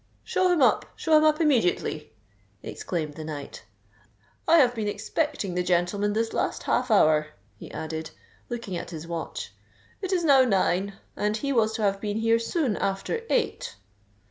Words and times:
"Show 0.23 0.47
him 0.51 0.63
up—show 0.63 1.15
him 1.15 1.23
up 1.23 1.39
immediately!" 1.39 2.11
exclaimed 2.63 3.13
the 3.13 3.23
knight. 3.23 3.65
"I 4.47 4.57
have 4.57 4.73
been 4.73 4.87
expecting 4.87 5.53
the 5.53 5.61
gentleman 5.61 6.13
this 6.13 6.33
last 6.33 6.63
half 6.63 6.89
hour," 6.89 7.27
he 7.59 7.69
added, 7.69 8.09
looking 8.49 8.75
at 8.75 8.89
his 8.89 9.05
watch. 9.05 9.53
"It 10.01 10.11
is 10.11 10.23
now 10.23 10.43
nine—and 10.43 11.37
he 11.37 11.53
was 11.53 11.73
to 11.73 11.83
have 11.83 12.01
been 12.01 12.17
here 12.17 12.39
soon 12.39 12.77
after 12.77 13.21
eight." 13.29 13.75